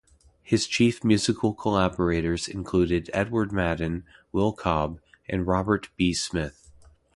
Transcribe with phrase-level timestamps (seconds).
[0.41, 6.11] His chief musical collaborators included Edward Madden, Will Cobb, and Robert B.
[6.11, 6.71] Smith.